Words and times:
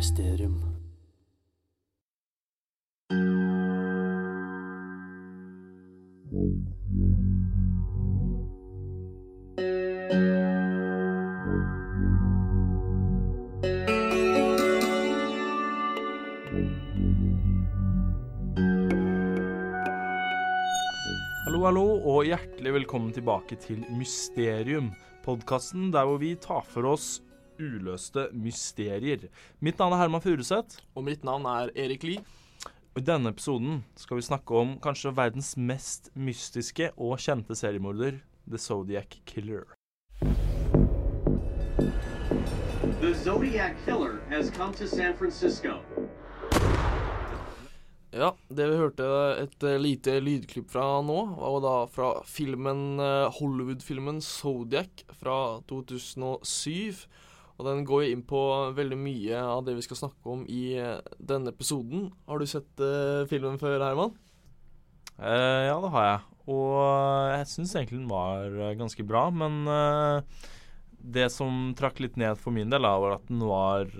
mysterium. 0.00 0.54
Hallo, 21.44 21.64
hallo, 21.66 22.00
og 22.08 22.24
hjertelig 22.24 22.72
velkommen 22.72 23.12
tilbake 23.12 23.60
til 23.60 23.84
Mysterium, 23.92 24.94
podkasten 25.26 25.92
der 25.92 26.08
hvor 26.08 26.16
vi 26.22 26.38
tar 26.40 26.64
for 26.64 26.88
oss 26.88 27.18
uløste 27.60 28.28
mysterier. 28.32 29.28
Mitt 29.60 29.78
navn 29.78 29.92
er 29.94 30.02
Herman 30.04 30.24
Furuseth, 30.24 30.80
Og 30.96 31.04
mitt 31.04 31.24
navn 31.24 31.44
er 31.46 31.70
Erik 31.76 32.02
Lie. 32.02 32.24
i 32.98 33.00
denne 33.06 33.30
episoden 33.30 33.84
skal 33.96 34.16
vi 34.18 34.22
snakke 34.26 34.54
om 34.58 34.74
kanskje 34.82 35.12
verdens 35.16 35.54
mest 35.56 36.10
mystiske 36.16 36.90
og 36.96 37.18
kjente 37.22 37.54
seriemorder, 37.54 38.18
The 38.50 38.58
Zodiac 38.58 39.20
Killer. 39.26 39.64
The 43.00 43.14
Zodiac 43.14 43.76
Killer 43.84 44.20
has 44.28 44.50
come 44.50 44.74
to 44.74 44.86
San 44.86 45.14
Francisco. 45.16 45.78
Ja, 48.12 48.32
det 48.50 48.66
vi 48.66 48.76
hørte 48.76 49.06
et 49.38 49.62
eh, 49.62 49.78
lite 49.78 50.16
lydklipp 50.20 50.66
fra 50.72 50.98
nå, 51.06 51.18
var 51.38 51.52
jo 51.54 51.60
da 51.62 51.74
fra 51.94 52.08
filmen 52.26 52.98
eh, 52.98 53.28
Hollywood-filmen 53.38 54.18
Zodiac 54.20 55.04
fra 55.20 55.60
2007. 55.70 57.06
Og 57.60 57.66
den 57.68 57.82
går 57.84 58.06
jo 58.06 58.12
inn 58.14 58.22
på 58.24 58.40
veldig 58.72 58.96
mye 58.96 59.36
av 59.44 59.66
det 59.66 59.74
vi 59.76 59.84
skal 59.84 59.98
snakke 59.98 60.32
om 60.32 60.46
i 60.48 60.78
eh, 60.80 60.96
denne 61.20 61.52
episoden. 61.52 62.06
Har 62.24 62.40
du 62.40 62.48
sett 62.48 62.80
uh, 62.80 63.28
filmen 63.28 63.60
før, 63.60 63.82
Herman? 63.84 64.14
Uh, 65.20 65.68
ja, 65.68 65.76
det 65.76 65.90
har 65.92 66.06
jeg. 66.06 66.22
Og 66.54 66.72
jeg 67.34 67.50
syns 67.52 67.76
egentlig 67.76 68.00
den 68.00 68.08
var 68.08 68.56
ganske 68.80 69.04
bra, 69.04 69.26
men 69.28 69.60
uh, 69.68 70.48
det 71.04 71.28
som 71.36 71.74
trakk 71.76 72.00
litt 72.00 72.16
ned 72.20 72.40
for 72.40 72.56
min 72.56 72.72
del, 72.72 72.88
var 72.88 73.18
at 73.18 73.28
den 73.28 73.44
var 73.44 73.92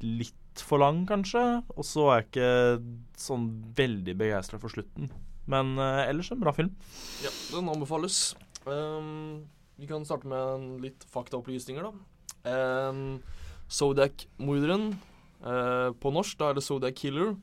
litt 0.00 0.64
for 0.64 0.80
lang, 0.80 1.04
kanskje. 1.08 1.44
Og 1.76 1.84
så 1.86 2.08
var 2.08 2.18
jeg 2.18 2.28
ikke 2.30 2.50
sånn 3.20 3.48
veldig 3.76 4.16
begeistra 4.18 4.60
for 4.60 4.72
slutten. 4.72 5.12
Men 5.48 5.76
ellers 5.80 6.32
en 6.32 6.40
bra 6.42 6.52
film. 6.56 6.74
Ja, 7.24 7.32
den 7.52 7.70
anbefales. 7.72 8.34
Um, 8.68 9.46
vi 9.80 9.88
kan 9.88 10.04
starte 10.04 10.28
med 10.28 10.54
en 10.56 10.70
litt 10.82 11.06
faktaopplysninger, 11.08 11.86
da. 11.88 12.17
Um, 12.44 13.20
Zodiac-morderen, 13.68 14.92
uh, 15.44 15.90
på 15.98 16.12
norsk 16.14 16.38
da 16.40 16.50
er 16.50 16.58
det 16.58 16.64
Zodiac 16.66 16.98
Killer, 16.98 17.34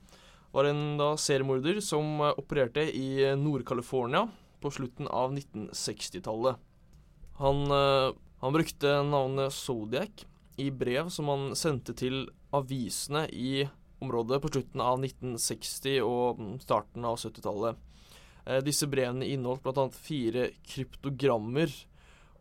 var 0.55 0.69
en 0.69 0.95
da 0.95 1.09
seriemorder 1.19 1.81
som 1.83 2.21
eh, 2.23 2.37
opererte 2.39 2.85
i 2.95 3.33
Nord-California 3.35 4.21
på 4.63 4.69
slutten 4.71 5.09
av 5.11 5.33
1960-tallet. 5.35 6.61
Han, 7.41 7.65
uh, 7.67 8.15
han 8.39 8.55
brukte 8.55 9.01
navnet 9.03 9.51
Zodiac 9.51 10.23
i 10.55 10.69
brev 10.71 11.11
som 11.11 11.27
han 11.27 11.49
sendte 11.59 11.91
til 11.99 12.29
avisene 12.55 13.25
i 13.35 13.65
området 13.99 14.39
på 14.41 14.51
slutten 14.53 14.83
av 14.83 15.03
1960 15.03 15.99
og 16.05 16.41
starten 16.63 17.05
av 17.07 17.19
70-tallet. 17.19 17.81
Eh, 18.45 18.61
disse 18.65 18.87
brevene 18.89 19.27
inneholdt 19.27 19.65
bl.a. 19.65 19.87
fire 19.91 20.49
kryptogrammer, 20.67 21.71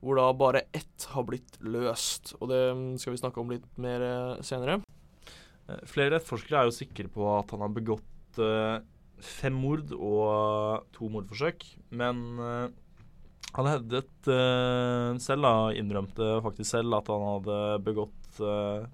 hvor 0.05 0.21
da 0.21 0.27
bare 0.37 0.67
ett 0.77 1.07
har 1.15 1.27
blitt 1.29 1.59
løst. 1.65 2.35
Og 2.41 2.51
det 2.53 2.63
mm, 2.77 2.89
skal 3.01 3.15
vi 3.15 3.23
snakke 3.23 3.41
om 3.43 3.53
litt 3.55 3.67
mer 3.81 4.05
eh, 4.05 4.43
senere. 4.45 4.81
Eh, 5.69 5.85
Flere 5.89 6.19
etterforskere 6.21 6.61
er 6.63 6.71
jo 6.71 6.77
sikre 6.77 7.11
på 7.13 7.27
at 7.33 7.55
han 7.55 7.65
har 7.65 7.73
begått 7.75 8.41
eh, 8.43 8.79
fem 9.25 9.57
mord 9.57 9.95
og 9.97 10.89
to 10.93 11.09
mordforsøk, 11.09 11.63
men 11.97 12.19
han 13.55 13.69
hevdet 13.71 14.27
selv, 14.27 15.47
da, 15.47 15.53
innrømte 15.79 16.27
faktisk 16.45 16.67
selv, 16.75 16.97
at 16.99 17.09
han 17.09 17.23
hadde 17.23 17.59
begått 17.87 18.41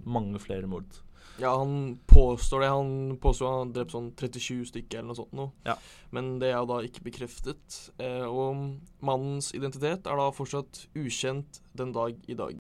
mange 0.05 0.39
flere 0.45 0.69
mord. 0.71 1.01
Ja, 1.41 1.57
han 1.57 1.99
påstår 2.07 2.61
det. 2.61 2.69
Han 2.69 3.17
påstår 3.21 3.49
han 3.49 3.59
har 3.63 3.75
drept 3.75 3.95
sånn 3.95 4.11
37 4.13 4.69
stykker 4.69 5.01
eller 5.01 5.11
noe 5.11 5.19
sånt 5.19 5.37
noe. 5.37 5.53
Ja. 5.65 5.77
Men 6.13 6.35
det 6.43 6.53
er 6.53 6.67
da 6.69 6.81
ikke 6.85 7.07
bekreftet. 7.07 7.79
Eh, 8.03 8.27
og 8.29 8.81
mannens 9.05 9.53
identitet 9.57 10.05
er 10.05 10.21
da 10.21 10.29
fortsatt 10.37 10.85
ukjent 10.99 11.63
den 11.77 11.95
dag 11.97 12.19
i 12.29 12.37
dag. 12.37 12.59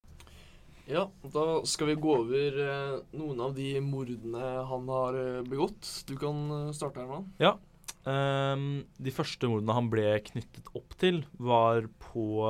Ja, 0.90 1.04
da 1.22 1.60
skal 1.68 1.92
vi 1.92 2.00
gå 2.02 2.16
over 2.22 2.60
eh, 2.64 2.96
noen 3.20 3.44
av 3.44 3.52
de 3.54 3.74
mordene 3.84 4.52
han 4.72 4.88
har 4.90 5.18
eh, 5.20 5.42
begått. 5.46 5.90
Du 6.08 6.16
kan 6.18 6.72
starte, 6.76 7.04
Herman. 7.04 7.28
Um, 8.00 8.86
de 8.96 9.12
første 9.12 9.44
mordene 9.50 9.76
han 9.76 9.90
ble 9.92 10.06
knyttet 10.30 10.70
opp 10.72 10.96
til, 11.02 11.20
var 11.36 11.84
på 12.00 12.46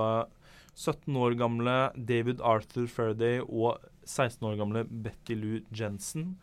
17 0.78 1.16
år 1.18 1.34
gamle 1.40 1.78
David 1.96 2.38
Arthur 2.46 2.86
Faraday 2.86 3.42
og 3.42 3.82
16 4.10 4.46
år 4.50 4.58
gamle 4.60 4.84
Betty 4.90 5.36
Lou 5.38 5.60
Jensen, 5.70 6.34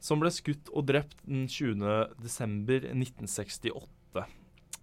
som 0.00 0.22
ble 0.22 0.30
skutt 0.32 0.70
og 0.72 0.86
drept 0.88 1.18
den 1.26 1.48
20. 1.50 2.14
desember 2.22 2.86
1968. 2.92 4.28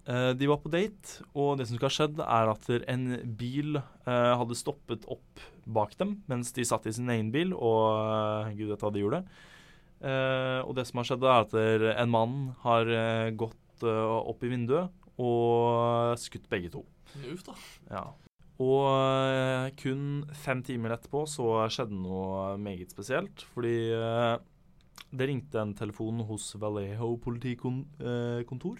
Eh, 0.07 0.31
de 0.39 0.47
var 0.47 0.61
på 0.63 0.71
date, 0.71 1.23
og 1.35 1.57
det 1.59 1.67
som 1.67 1.75
skal 1.75 1.89
ha 1.89 1.95
skjedd, 1.95 2.21
er 2.23 2.51
at 2.53 2.69
en 2.93 3.07
bil 3.39 3.79
eh, 3.79 4.33
hadde 4.39 4.55
stoppet 4.55 5.03
opp 5.11 5.43
bak 5.67 5.97
dem 5.99 6.21
mens 6.31 6.53
de 6.55 6.63
satt 6.67 6.87
i 6.87 6.93
sin 6.95 7.11
egen 7.11 7.33
bil, 7.33 7.51
og 7.51 8.47
eh, 8.47 8.53
gud 8.55 8.71
vet 8.71 8.85
hva 8.85 8.93
de 8.95 9.03
gjorde. 9.03 9.23
Og 9.97 10.75
det 10.77 10.83
som 10.85 10.99
har 11.01 11.07
skjedd, 11.09 11.23
er 11.25 11.39
at 11.41 11.53
en 12.03 12.11
mann 12.13 12.33
har 12.61 12.85
gått 13.33 13.81
opp 13.81 14.43
i 14.45 14.51
vinduet 14.51 14.93
og 15.17 16.13
skutt 16.21 16.45
begge 16.51 16.69
to. 16.75 16.83
Uff, 17.33 17.41
da. 17.47 17.55
Ja. 17.89 18.03
Og 18.63 18.85
eh, 18.89 19.67
kun 19.77 20.23
fem 20.33 20.63
timer 20.65 20.95
etterpå 20.95 21.25
så 21.29 21.67
skjedde 21.69 21.97
noe 22.01 22.55
meget 22.61 22.93
spesielt. 22.93 23.43
Fordi 23.53 23.75
eh, 23.93 24.37
det 25.13 25.27
ringte 25.29 25.61
en 25.61 25.75
telefon 25.77 26.23
hos 26.27 26.49
Vallejo 26.59 27.13
politikontor 27.21 28.79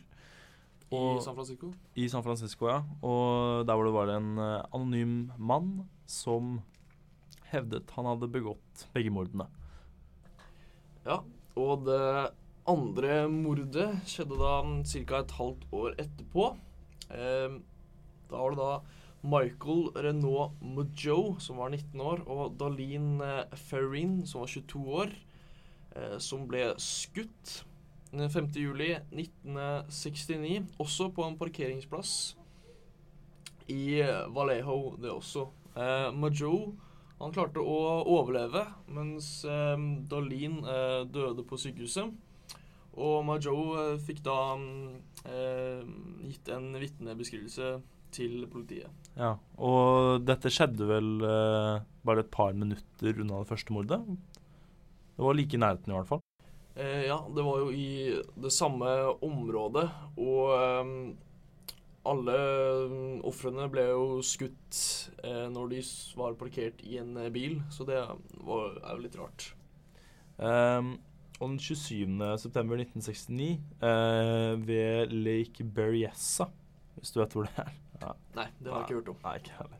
I 0.91 1.03
San 1.21 1.35
Francisco. 1.37 1.69
i 1.95 2.07
San 2.09 2.23
Francisco. 2.25 2.67
ja. 2.71 2.81
Og 3.05 3.67
der 3.67 3.77
hvor 3.77 3.85
det 3.85 3.95
var 3.95 4.11
en 4.15 4.37
eh, 4.37 4.65
anonym 4.73 5.31
mann 5.37 5.87
som 6.07 6.57
hevdet 7.51 7.91
han 7.95 8.09
hadde 8.09 8.27
begått 8.31 8.87
begge 8.95 9.11
mordene. 9.13 9.45
Ja, 11.05 11.21
og 11.55 11.85
det 11.87 12.31
andre 12.67 13.27
mordet 13.31 13.87
skjedde 14.09 14.35
da 14.35 14.57
ca. 14.83 15.21
et 15.21 15.35
halvt 15.37 15.67
år 15.71 15.95
etterpå. 16.01 16.49
Eh, 17.07 17.59
da 18.27 18.41
var 18.41 18.51
det 18.51 18.59
da 18.59 18.71
Michael 19.23 19.89
Renault 19.95 20.51
Mujo, 20.61 21.39
som 21.39 21.57
var 21.57 21.69
19 21.73 22.01
år, 22.01 22.21
og 22.29 22.57
Darlene 22.59 23.25
eh, 23.25 23.57
Ferrin, 23.57 24.25
som 24.25 24.43
var 24.43 24.51
22 24.51 24.83
år, 25.01 25.13
eh, 25.95 26.17
som 26.21 26.45
ble 26.47 26.69
skutt 26.81 27.63
den 28.11 28.29
5. 28.29 28.51
juli 28.55 28.93
1969, 29.11 30.67
også 30.79 31.09
på 31.11 31.25
en 31.25 31.37
parkeringsplass 31.39 32.37
i 33.73 33.99
eh, 33.99 34.27
Vallejo, 34.33 34.95
det 35.01 35.11
også. 35.11 35.47
Eh, 35.75 36.11
han 37.17 37.33
klarte 37.33 37.59
å 37.59 37.77
overleve, 38.05 38.63
mens 38.93 39.41
eh, 39.49 39.73
eh, 39.73 41.01
døde 41.09 41.43
på 41.43 41.57
sykehuset. 41.57 42.13
Og 42.97 43.19
Majo 43.25 43.97
fikk 44.01 44.23
da 44.25 44.55
mm, 44.57 44.95
gitt 46.25 46.47
en 46.49 46.71
vitnebeskrivelse 46.81 47.75
til 48.15 48.47
politiet. 48.51 48.89
Ja, 49.17 49.35
Og 49.57 50.23
dette 50.25 50.51
skjedde 50.53 50.87
vel 50.89 51.13
eh, 51.25 51.85
bare 52.05 52.23
et 52.23 52.31
par 52.33 52.53
minutter 52.53 53.21
unna 53.23 53.41
det 53.41 53.49
første 53.49 53.73
mordet? 53.73 53.99
Det 55.17 55.25
var 55.25 55.37
like 55.37 55.57
i 55.57 55.61
nærheten, 55.61 55.91
i 55.91 55.97
hvert 55.97 56.11
fall. 56.11 56.21
Eh, 56.77 57.07
ja, 57.07 57.17
det 57.33 57.45
var 57.45 57.63
jo 57.63 57.71
i 57.73 57.87
det 58.37 58.53
samme 58.53 58.91
området, 59.25 59.87
og 60.21 60.51
eh, 60.53 60.91
alle 62.07 62.37
mm, 62.91 63.17
ofrene 63.27 63.67
ble 63.71 63.87
jo 63.89 64.21
skutt 64.25 64.81
eh, 65.25 65.47
når 65.51 65.73
de 65.73 65.81
var 66.19 66.37
parkert 66.39 66.83
i 66.85 66.99
en 67.01 67.17
eh, 67.17 67.31
bil, 67.33 67.59
så 67.73 67.87
det 67.87 67.99
var, 68.45 68.77
er 68.83 68.93
jo 68.93 69.03
litt 69.03 69.17
rart. 69.19 69.49
Um, 70.37 70.99
og 71.39 71.49
den 71.49 71.59
27. 71.61 72.21
september 72.41 72.77
1969 72.77 73.57
eh, 73.81 74.53
ved 74.67 75.13
Lake 75.13 75.65
Berryessa, 75.65 76.49
hvis 76.99 77.13
du 77.15 77.19
vet 77.21 77.33
hvor 77.37 77.47
det 77.47 77.63
er. 77.65 77.73
Ja. 78.01 78.11
Nei, 78.37 78.47
det 78.61 78.69
har 78.71 78.81
jeg 78.81 78.87
ikke 78.87 78.99
hørt 78.99 79.11
om. 79.13 79.19
Nei, 79.23 79.35
ikke 79.41 79.57
heller. 79.57 79.79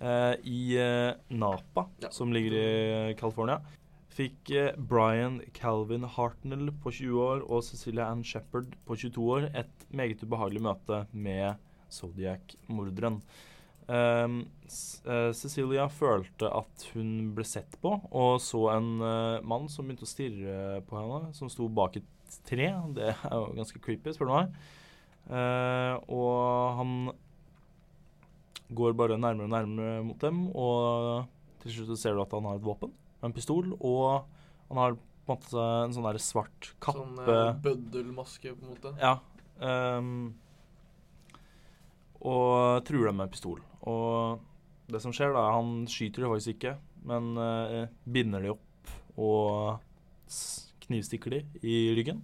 Uh, 0.00 0.34
I 0.48 0.60
uh, 0.80 1.36
Napa, 1.36 1.86
Ja. 2.00 2.10
som 2.14 2.32
ligger 2.32 2.54
i 2.56 3.14
California, 3.20 3.58
fikk 4.14 4.52
uh, 4.56 4.70
Brian 4.78 5.40
Calvin 5.56 6.06
Hartnell 6.08 6.70
på 6.82 6.92
20 6.94 7.20
år 7.24 7.42
og 7.48 7.62
Cecilia 7.66 8.06
Ann 8.10 8.22
Shepherd 8.24 8.72
på 8.88 8.96
22 8.96 9.26
år 9.36 9.48
et 9.54 9.86
meget 9.92 10.22
ubehagelig 10.24 10.62
møte 10.64 11.02
med 11.12 11.58
Zodiac-morderen. 11.90 13.20
ehm, 13.90 14.44
eh, 15.04 15.32
Cecilia 15.34 15.88
følte 15.90 16.46
at 16.54 16.84
hun 16.94 17.32
ble 17.34 17.42
sett 17.44 17.74
på, 17.82 17.96
og 18.14 18.36
så 18.40 18.60
en 18.76 19.00
eh, 19.02 19.40
mann 19.42 19.66
som 19.68 19.88
begynte 19.88 20.06
å 20.06 20.10
stirre 20.10 20.80
på 20.86 20.94
henne, 21.00 21.32
som 21.34 21.50
sto 21.50 21.66
bak 21.68 21.96
et 21.98 22.36
tre. 22.46 22.68
Det 22.94 23.08
er 23.10 23.34
jo 23.34 23.48
ganske 23.58 23.80
creepy, 23.82 24.12
spør 24.14 24.30
du 24.30 24.34
meg. 24.36 24.54
Eh, 25.30 25.94
og 26.10 26.78
han 26.80 26.94
går 28.74 28.96
bare 28.98 29.18
nærmere 29.18 29.46
og 29.46 29.52
nærmere 29.54 30.02
mot 30.06 30.18
dem, 30.22 30.42
og 30.54 31.62
til 31.62 31.74
slutt 31.76 31.98
ser 32.00 32.16
du 32.16 32.22
at 32.24 32.34
han 32.34 32.46
har 32.48 32.58
et 32.58 32.66
våpen, 32.66 32.92
en 33.22 33.34
pistol, 33.34 33.72
og 33.78 34.26
han 34.70 34.80
har 34.80 34.98
på 34.98 35.34
en 35.34 35.38
måte 35.38 35.64
en 35.86 35.94
sånn 35.94 36.06
der 36.08 36.20
svart 36.22 36.70
kappe. 36.82 37.02
Sånn 37.02 37.18
eh, 37.22 37.50
bøddelmaske, 37.62 38.54
på 38.56 38.66
en 38.66 38.72
måte. 38.74 38.94
Ja. 39.02 39.18
ehm, 39.62 40.32
og 42.20 42.82
truer 42.88 43.10
dem 43.10 43.20
med 43.22 43.30
pistol. 43.32 43.62
Og 43.88 44.42
det 44.90 45.00
som 45.00 45.14
skjer, 45.14 45.32
da 45.32 45.46
Han 45.54 45.86
skyter 45.88 46.24
de 46.24 46.32
faktisk 46.34 46.56
ikke, 46.58 46.74
men 47.06 47.30
eh, 47.40 47.86
binder 48.04 48.42
de 48.44 48.52
opp 48.52 48.94
og 49.20 49.80
knivstikker 50.84 51.36
de 51.36 51.40
i 51.62 51.76
ryggen. 51.96 52.22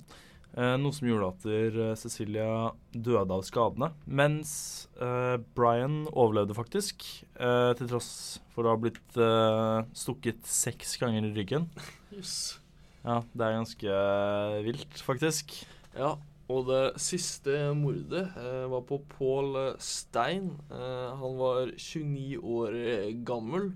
Eh, 0.57 0.75
noe 0.81 0.95
som 0.97 1.05
gjorde 1.05 1.27
at 1.35 1.43
eh, 1.53 1.91
Cecilia 2.01 2.71
døde 2.95 3.35
av 3.35 3.43
skadene. 3.45 3.91
Mens 4.09 4.53
eh, 4.97 5.37
Brian 5.57 6.07
overlevde 6.15 6.57
faktisk, 6.57 7.05
til 7.37 7.91
tross 7.91 8.13
for 8.55 8.65
å 8.65 8.73
ha 8.73 8.81
blitt 8.81 9.19
stukket 9.97 10.47
seks 10.49 10.97
ganger 11.03 11.29
i 11.29 11.35
ryggen. 11.37 11.67
Yes. 12.15 12.57
Ja, 13.05 13.21
det 13.37 13.45
er 13.45 13.59
ganske 13.59 13.99
vilt, 14.65 14.97
faktisk. 15.05 15.53
Ja, 15.93 16.15
og 16.49 16.71
det 16.71 16.97
siste 17.03 17.75
mordet 17.77 18.25
var 18.73 18.87
på 18.89 19.03
Paul 19.13 19.59
Stein. 19.83 20.55
Han 20.71 21.37
var 21.37 21.75
29 21.77 22.41
år 22.41 22.79
gammel. 23.29 23.75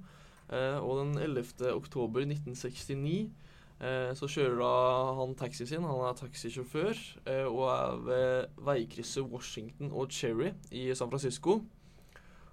Og 0.51 0.93
den 0.99 1.13
11. 1.21 1.69
oktober 1.77 2.25
1969 2.25 3.13
eh, 3.21 3.40
så 3.81 4.29
kjører 4.29 4.59
da 4.61 4.73
han 5.17 5.31
taxi 5.41 5.65
sin. 5.65 5.87
Han 5.89 6.03
er 6.05 6.17
taxisjåfør 6.19 6.99
eh, 7.25 7.47
og 7.49 7.63
er 7.73 8.03
ved 8.05 8.59
veikrysset 8.67 9.25
Washington 9.25 9.93
og 9.93 10.13
Cherry 10.13 10.51
i 10.69 10.91
San 10.93 11.09
Francisco. 11.09 11.63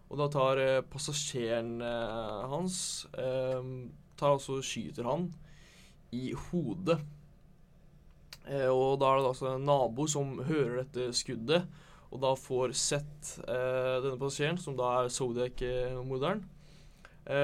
Og 0.07 0.21
da 0.21 0.29
tar 0.31 0.61
eh, 0.63 0.85
passasjeren 0.87 1.81
eh, 1.83 2.47
hans 2.47 2.79
eh, 3.19 3.71
tar 4.17 4.37
altså 4.37 4.61
skyter 4.63 5.07
han 5.07 5.27
i 6.15 6.31
hodet. 6.47 7.01
Eh, 8.47 8.69
og 8.71 9.01
da 9.01 9.11
er 9.11 9.19
det 9.19 9.31
altså 9.33 9.51
en 9.51 9.67
nabo 9.67 10.07
som 10.07 10.37
hører 10.47 10.85
dette 10.85 11.11
skuddet, 11.17 11.67
og 12.07 12.21
da 12.23 12.31
får 12.39 12.71
sett 12.79 13.33
eh, 13.43 13.97
denne 13.99 14.15
passasjeren, 14.21 14.61
som 14.63 14.77
da 14.79 14.93
er 15.01 15.11
Zodiac-morderen, 15.11 16.45
eh, 16.45 16.56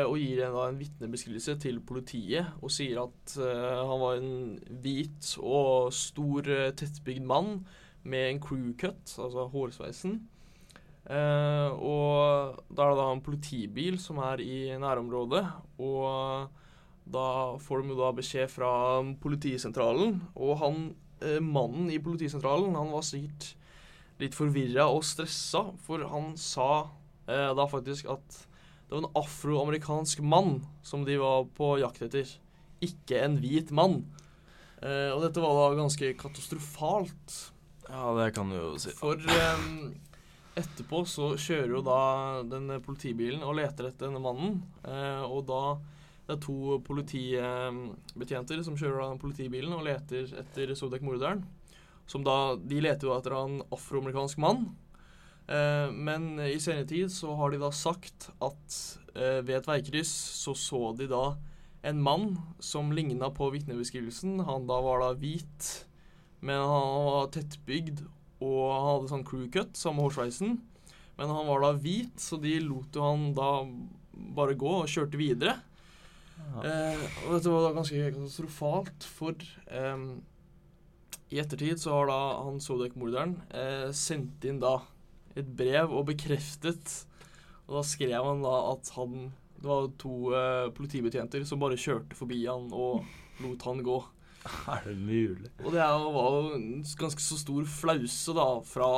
og 0.07 0.15
gir 0.15 0.43
en, 0.45 0.55
en 0.63 0.77
vitnebeskrivelse 0.79 1.57
til 1.59 1.81
politiet 1.83 2.53
og 2.63 2.71
sier 2.71 3.01
at 3.01 3.33
uh, 3.35 3.81
han 3.89 3.99
var 3.99 4.19
en 4.19 4.35
hvit 4.83 5.33
og 5.43 5.89
stor, 5.95 6.47
eh, 6.47 6.71
tettbygd 6.79 7.25
mann 7.27 7.57
med 8.07 8.29
en 8.29 8.39
crew 8.43 8.71
cut, 8.79 9.03
altså 9.19 9.47
hårsveisen. 9.51 10.21
Uh, 11.03 11.69
og 11.83 12.61
da 12.71 12.85
er 12.85 12.93
det 12.93 12.99
da 13.01 13.07
en 13.11 13.23
politibil 13.23 13.97
som 13.99 14.21
er 14.23 14.39
i 14.39 14.71
nærområdet, 14.79 15.43
og 15.83 16.47
da 17.03 17.27
får 17.59 17.83
de 17.83 17.97
da 17.99 18.13
beskjed 18.15 18.47
fra 18.53 18.71
politisentralen, 19.23 20.21
og 20.35 20.55
han 20.63 20.79
uh, 21.25 21.41
mannen 21.43 21.91
i 21.91 21.99
politisentralen 22.03 22.79
han 22.79 22.95
var 22.95 23.03
sikkert 23.07 23.51
litt 24.21 24.35
forvirra 24.37 24.87
og 24.93 25.03
stressa, 25.07 25.65
for 25.83 26.05
han 26.11 26.33
sa 26.39 26.85
eh, 27.27 27.51
da 27.57 27.65
faktisk 27.67 28.07
at 28.13 28.37
det 28.93 28.99
var 29.01 29.07
en 29.07 29.23
afroamerikansk 29.23 30.19
mann 30.21 30.59
som 30.85 31.01
de 31.01 31.15
var 31.17 31.47
på 31.57 31.71
jakt 31.81 32.03
etter, 32.05 32.29
ikke 32.85 33.23
en 33.25 33.39
hvit 33.41 33.71
mann. 33.73 34.03
Eh, 34.83 35.09
og 35.09 35.23
dette 35.23 35.41
var 35.41 35.55
da 35.57 35.79
ganske 35.79 36.11
katastrofalt. 36.19 37.37
Ja, 37.87 38.11
det 38.19 38.27
kan 38.35 38.51
du 38.53 38.59
jo 38.59 38.67
si. 38.77 38.93
For 38.93 39.17
eh, 39.17 39.63
etterpå 40.61 41.01
så 41.09 41.31
kjører 41.41 41.73
jo 41.73 41.81
da 41.87 41.97
den 42.45 42.69
politibilen 42.85 43.41
og 43.41 43.57
leter 43.57 43.89
etter 43.89 44.11
denne 44.11 44.21
mannen. 44.21 44.61
Eh, 44.85 45.25
og 45.25 45.47
da 45.49 45.63
det 46.27 46.37
er 46.37 46.43
to 46.45 46.77
politibetjenter 46.85 48.61
som 48.63 48.77
kjører 48.77 49.01
da 49.01 49.19
politibilen 49.19 49.73
og 49.73 49.87
leter 49.89 50.29
etter 50.43 50.77
Sovdek-morderen. 50.77 51.41
Som 52.05 52.21
da, 52.29 52.53
De 52.61 52.77
leter 52.83 53.09
jo 53.09 53.17
etter 53.17 53.33
en 53.41 53.57
afroamerikansk 53.73 54.37
mann. 54.43 54.67
Eh, 55.47 55.89
men 55.91 56.37
i 56.39 56.59
senere 56.61 56.87
tid 56.89 57.11
så 57.11 57.33
har 57.39 57.51
de 57.51 57.61
da 57.61 57.71
sagt 57.75 58.29
at 58.43 58.77
eh, 59.15 59.41
ved 59.43 59.57
et 59.59 59.69
veikryss 59.69 60.11
så 60.43 60.55
så 60.57 60.91
de 60.97 61.09
da 61.11 61.35
en 61.83 61.99
mann 61.99 62.37
som 62.63 62.93
ligna 62.95 63.27
på 63.35 63.49
vitnebeskrivelsen. 63.53 64.39
Han 64.47 64.67
da 64.69 64.79
var 64.83 65.03
da 65.03 65.13
hvit, 65.19 65.71
men 66.39 66.61
han 66.63 67.07
var 67.09 67.31
tettbygd 67.35 68.05
og 68.43 68.61
han 68.71 68.87
hadde 68.87 69.11
sånn 69.11 69.27
crew 69.27 69.49
cut, 69.51 69.75
samme 69.79 70.03
hårsveisen. 70.05 70.57
Men 71.19 71.29
han 71.31 71.47
var 71.47 71.61
da 71.63 71.73
hvit, 71.77 72.15
så 72.19 72.39
de 72.41 72.55
lot 72.63 72.95
jo 72.95 73.05
han 73.05 73.29
da 73.37 73.51
bare 74.35 74.57
gå 74.59 74.71
og 74.81 74.89
kjørte 74.89 75.19
videre. 75.19 75.57
Eh, 76.63 77.03
og 77.25 77.35
dette 77.37 77.51
var 77.51 77.67
da 77.67 77.73
ganske 77.77 78.07
katastrofalt, 78.15 79.05
for 79.17 79.37
eh, 79.71 80.07
i 81.33 81.39
ettertid 81.41 81.81
så 81.81 81.95
har 81.97 82.09
da 82.11 82.19
han 82.45 82.59
Sodek-morderen 82.61 83.37
eh, 83.53 83.89
sendt 83.95 84.45
inn 84.49 84.59
da 84.63 84.79
et 85.39 85.47
brev 85.57 85.91
og 85.91 86.07
bekreftet 86.11 87.05
Og 87.67 87.79
da 87.79 87.83
skrev 87.87 88.25
han 88.27 88.43
da 88.43 88.53
at 88.73 88.91
han 88.97 89.31
Det 89.57 89.69
var 89.69 89.87
to 90.01 90.15
eh, 90.35 90.67
politibetjenter 90.75 91.45
som 91.47 91.61
bare 91.61 91.79
kjørte 91.79 92.17
forbi 92.17 92.43
han 92.45 92.67
og 92.75 93.05
lot 93.41 93.63
han 93.65 93.79
gå. 93.85 93.95
Er 94.73 94.83
det 94.85 94.97
mulig? 94.99 95.49
Og 95.63 95.71
det 95.71 95.81
var 95.81 96.35
jo 96.35 96.57
en 96.57 96.83
ganske 96.83 97.23
så 97.23 97.37
stor 97.39 97.63
flause 97.65 98.35
da 98.35 98.47
fra 98.67 98.89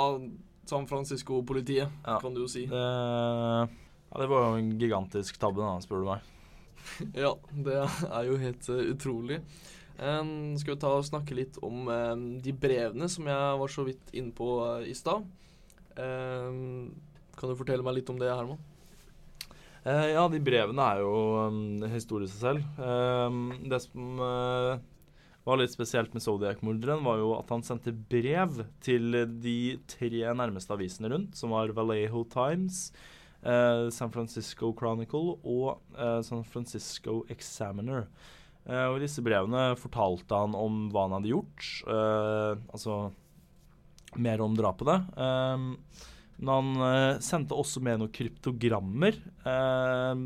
San 0.66 0.88
Francisco-politiet, 0.90 1.92
Ja. 2.04 2.18
kan 2.20 2.34
du 2.34 2.42
jo 2.42 2.48
si. 2.50 2.66
Det, 2.66 2.82
ja, 2.82 4.18
det 4.18 4.28
var 4.32 4.48
jo 4.48 4.58
en 4.58 4.72
gigantisk 4.82 5.38
tabbe, 5.38 5.62
da, 5.62 5.78
spør 5.86 6.02
du 6.02 6.10
meg. 6.10 6.32
Ja, 7.24 7.36
det 7.54 7.78
er 7.78 8.28
jo 8.28 8.38
helt 8.42 8.70
uh, 8.74 8.82
utrolig. 8.90 9.40
Um, 9.96 10.58
skal 10.60 10.76
vi 10.76 10.82
ta 10.82 10.92
og 10.98 11.06
snakke 11.08 11.38
litt 11.38 11.62
om 11.64 11.88
um, 11.88 12.26
de 12.44 12.52
brevene 12.52 13.08
som 13.08 13.30
jeg 13.30 13.60
var 13.62 13.72
så 13.72 13.86
vidt 13.88 14.12
inne 14.18 14.34
på 14.36 14.50
uh, 14.66 14.82
i 14.84 14.98
stad. 14.98 15.24
Em, 16.02 16.90
kan 17.36 17.52
du 17.52 17.58
fortelle 17.60 17.86
meg 17.86 18.00
litt 18.00 18.10
om 18.12 18.20
det, 18.20 18.32
Herman? 18.32 18.60
Eh, 19.86 20.12
ja, 20.16 20.26
de 20.32 20.42
brevene 20.42 20.86
er 20.96 21.04
jo 21.04 21.16
um, 21.46 21.86
historie 21.92 22.30
seg 22.32 22.42
selv. 22.42 22.82
Eh, 22.82 23.40
det 23.70 23.80
som 23.84 24.22
eh, 24.26 24.86
var 25.46 25.60
litt 25.62 25.74
spesielt 25.76 26.16
med 26.16 26.24
Zodiac-morderen, 26.26 27.04
var 27.06 27.20
jo 27.22 27.36
at 27.38 27.52
han 27.54 27.66
sendte 27.66 27.94
brev 27.94 28.64
til 28.84 29.20
de 29.44 29.58
tre 29.92 30.24
nærmeste 30.34 30.74
avisene 30.74 31.12
rundt, 31.14 31.38
som 31.38 31.54
var 31.54 31.74
Vallejo 31.78 32.24
Times, 32.34 32.88
eh, 33.46 33.86
San 33.94 34.14
Francisco 34.16 34.74
Chronicle 34.78 35.38
og 35.44 35.84
eh, 35.94 36.22
San 36.26 36.42
Francisco 36.50 37.22
Examiner. 37.30 38.08
Eh, 38.66 38.88
og 38.90 38.98
I 38.98 39.06
disse 39.06 39.22
brevene 39.22 39.76
fortalte 39.78 40.42
han 40.42 40.58
om 40.58 40.88
hva 40.90 41.06
han 41.06 41.20
hadde 41.20 41.30
gjort, 41.36 41.70
eh, 41.86 42.58
altså 42.74 42.98
mer 44.22 44.44
om 44.46 44.56
drapene. 44.58 44.98
Eh, 45.16 46.04
men 46.36 46.52
han 46.52 46.88
eh, 46.88 47.22
sendte 47.24 47.56
også 47.56 47.84
med 47.84 48.02
noen 48.02 48.14
kryptogrammer 48.16 49.20
eh, 49.48 50.26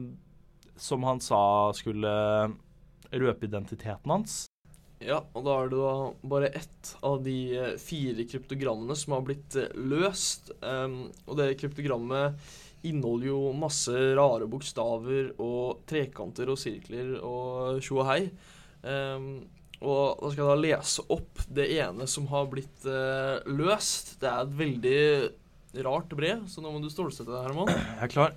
som 0.79 1.05
han 1.05 1.21
sa 1.21 1.41
skulle 1.77 2.13
røpe 3.09 3.49
identiteten 3.49 4.13
hans. 4.13 4.45
Ja, 4.99 5.21
og 5.31 5.45
da 5.45 5.53
er 5.55 5.69
det 5.71 5.77
da 5.79 5.91
bare 6.27 6.47
ett 6.59 6.89
av 7.07 7.21
de 7.23 7.35
eh, 7.55 7.75
fire 7.79 8.25
kryptogrammene 8.27 8.97
som 8.99 9.15
har 9.15 9.23
blitt 9.27 9.55
eh, 9.55 9.71
løst. 9.79 10.51
Um, 10.59 11.05
og 11.23 11.37
det 11.39 11.53
kryptogrammet 11.61 12.35
inneholder 12.87 13.29
jo 13.29 13.39
masse 13.55 13.93
rare 14.19 14.47
bokstaver 14.51 15.31
og 15.39 15.85
trekanter 15.87 16.51
og 16.51 16.59
sirkler 16.59 17.15
og 17.23 17.79
tjo 17.83 18.01
og 18.01 18.09
hei. 18.11 18.21
Em, 18.87 19.31
og 19.79 20.19
da 20.19 20.31
skal 20.33 20.43
jeg 20.43 20.49
da 20.49 20.59
lese 20.59 21.03
opp 21.15 21.43
det 21.47 21.67
ene 21.79 22.07
som 22.11 22.27
har 22.31 22.49
blitt 22.51 22.85
eh, 22.87 23.39
løst. 23.47 24.17
Det 24.19 24.27
er 24.27 24.43
et 24.43 24.57
veldig 24.59 25.83
rart 25.85 26.11
brev, 26.17 26.43
så 26.51 26.63
nå 26.63 26.73
må 26.73 26.81
du 26.83 26.89
stålsette 26.91 27.31
deg, 27.31 27.45
Herman. 27.45 27.71
Jeg 27.71 28.07
er 28.09 28.11
klar. 28.11 28.35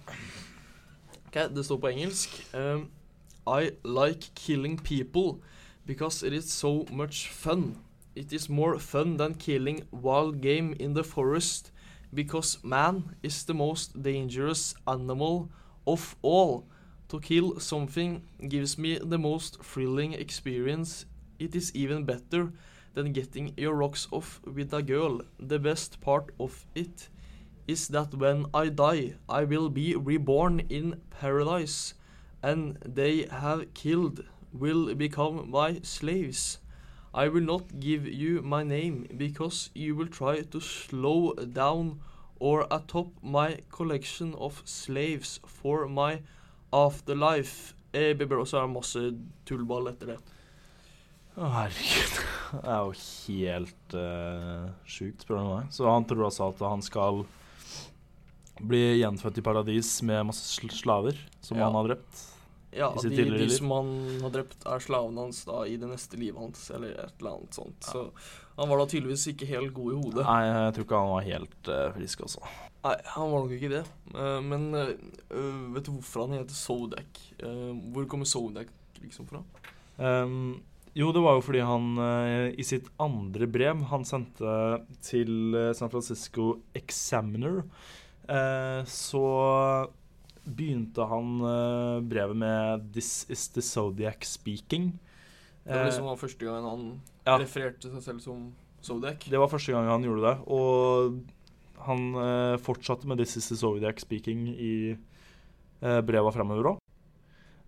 Ok, 1.26 1.38
det 1.50 1.64
står 1.66 1.80
på 1.82 1.90
engelsk. 1.90 2.36
Um, 2.54 2.90
I 3.48 3.72
like 3.82 4.30
killing 4.38 4.78
people 4.78 5.40
because 5.86 6.22
it 6.22 6.32
is 6.32 6.52
so 6.52 6.86
much 6.90 7.28
fun. 7.32 7.78
It 8.14 8.32
is 8.32 8.48
more 8.48 8.78
fun 8.78 9.16
than 9.16 9.34
killing 9.34 9.82
wild 9.90 10.42
game 10.42 10.76
in 10.78 10.94
the 10.94 11.02
forest 11.02 11.72
because 12.14 12.58
man 12.62 13.16
is 13.22 13.44
the 13.44 13.54
most 13.54 14.02
dangerous 14.02 14.74
animal 14.86 15.48
of 15.86 16.14
all. 16.22 16.64
To 17.08 17.20
kill 17.20 17.58
something 17.58 18.22
gives 18.48 18.78
me 18.78 18.98
the 18.98 19.18
most 19.18 19.62
thrilling 19.62 20.12
experience. 20.12 21.06
It 21.38 21.54
is 21.54 21.74
even 21.74 22.04
better 22.04 22.52
than 22.94 23.12
getting 23.12 23.52
your 23.56 23.74
rocks 23.74 24.08
off 24.10 24.40
with 24.44 24.72
a 24.74 24.82
girl. 24.82 25.22
The 25.38 25.58
best 25.58 26.00
part 26.00 26.30
of 26.38 26.66
it 26.74 27.08
is 27.66 27.88
that 27.88 28.14
when 28.14 28.46
I 28.52 28.68
die, 28.68 29.14
I 29.28 29.44
will 29.44 29.68
be 29.70 29.94
reborn 29.94 30.60
in 30.68 31.00
paradise, 31.10 31.94
and 32.42 32.76
they 32.84 33.26
have 33.30 33.72
killed 33.74 34.24
will 34.52 34.94
become 34.94 35.50
my 35.50 35.80
slaves. 35.82 36.58
I 37.14 37.28
will 37.28 37.44
not 37.44 37.80
give 37.80 38.06
you 38.06 38.42
my 38.42 38.62
name 38.62 39.06
because 39.16 39.70
you 39.74 39.94
will 39.94 40.08
try 40.08 40.40
to 40.40 40.60
slow 40.60 41.34
down 41.34 42.00
or 42.38 42.66
atop 42.70 43.08
my 43.22 43.58
collection 43.70 44.34
of 44.34 44.62
slaves 44.64 45.38
for 45.46 45.88
my 45.88 46.20
afterlife. 46.72 47.74
Eh, 47.94 48.16
Og 48.18 48.48
så 48.48 48.56
er 48.56 48.66
det 48.66 48.74
masse 48.74 49.14
tullball 49.46 49.88
etter 49.88 50.06
det. 50.06 50.18
Å, 51.32 51.48
herregud. 51.48 52.16
Det 52.52 52.68
er 52.68 52.82
jo 52.84 52.96
helt 53.00 53.94
uh, 53.96 54.66
sjukt, 54.84 55.22
spør 55.24 55.38
du 55.38 55.46
meg. 55.48 55.70
Så 55.72 55.86
han 55.88 56.04
tror 56.08 56.26
altså 56.28 56.50
at 56.50 56.58
han 56.68 56.82
skal 56.84 57.22
bli 58.62 58.82
gjenfødt 59.00 59.40
i 59.40 59.44
paradis 59.46 59.94
med 60.04 60.26
masse 60.28 60.44
sl 60.58 60.68
slaver 60.76 61.16
som 61.40 61.56
Ja. 61.56 61.70
han 61.70 61.78
har 61.78 61.88
drept. 61.88 62.26
Ja, 62.72 62.90
de, 62.96 63.08
de 63.12 63.46
som 63.52 63.72
han 63.72 63.88
har 64.22 64.32
drept, 64.32 64.62
er 64.64 64.80
slavene 64.80 65.26
hans 65.26 65.42
da 65.44 65.62
i 65.68 65.74
det 65.80 65.88
neste 65.90 66.16
livet 66.20 66.40
hans, 66.40 66.60
eller 66.72 66.94
et 67.02 67.18
eller 67.20 67.34
annet 67.34 67.56
sånt. 67.56 67.84
Så 67.84 68.04
han 68.56 68.68
var 68.70 68.80
da 68.80 68.86
tydeligvis 68.88 69.26
ikke 69.32 69.48
helt 69.50 69.74
god 69.76 69.92
i 69.92 69.96
hodet. 69.98 70.24
Nei, 70.28 70.38
jeg 70.48 70.76
tror 70.76 70.86
ikke 70.86 71.00
han 71.02 71.12
var 71.12 71.26
helt 71.26 71.68
uh, 71.72 71.86
frisk, 71.96 72.24
også. 72.28 72.52
Nei, 72.82 72.94
han 73.12 73.32
var 73.32 73.44
nok 73.44 73.56
ikke 73.56 73.72
det. 73.72 73.82
Uh, 74.12 74.40
men 74.44 74.68
vet 75.72 75.88
du 75.88 75.92
hvorfor 75.96 76.26
han 76.26 76.38
heter 76.38 76.56
Sodak? 76.56 77.24
Hvor 77.40 78.08
kommer 78.08 78.28
Sodak 78.28 78.72
liksom 79.02 79.28
fra? 79.28 79.42
Um, 80.00 80.62
jo, 80.92 81.08
det 81.12 81.22
var 81.24 81.38
jo 81.38 81.44
fordi 81.44 81.62
han 81.64 81.96
eh, 82.04 82.50
i 82.60 82.64
sitt 82.66 82.90
andre 83.00 83.46
brev 83.48 83.80
han 83.88 84.04
sendte 84.04 84.52
til 85.04 85.56
eh, 85.56 85.70
San 85.76 85.88
Francisco 85.92 86.58
Examiner, 86.76 87.62
eh, 88.28 88.82
så 88.84 89.22
begynte 90.42 91.06
han 91.06 91.38
brevet 92.10 92.36
med 92.36 92.88
'This 92.92 93.30
is 93.30 93.46
the 93.54 93.62
Zodiac 93.62 94.26
speaking'. 94.26 94.90
Det 95.62 95.76
var 95.78 95.86
liksom 95.86 96.08
var 96.10 96.18
første 96.18 96.44
gangen 96.44 96.66
han 96.66 96.84
ja. 97.24 97.36
refererte 97.38 97.92
seg 97.92 98.02
selv 98.02 98.20
som 98.20 98.50
Zodiac? 98.82 99.22
Det 99.22 99.38
var 99.38 99.46
første 99.48 99.72
gang 99.72 99.86
han 99.86 100.02
gjorde 100.02 100.26
det, 100.26 100.36
og 100.50 101.22
han 101.86 102.58
fortsatte 102.58 103.06
med 103.06 103.22
'This 103.22 103.36
is 103.36 103.48
the 103.48 103.56
Zodiac 103.56 104.02
speaking' 104.02 104.50
i 104.50 104.98
breva 105.80 106.34
fremover 106.34 106.74
òg. 106.74 106.81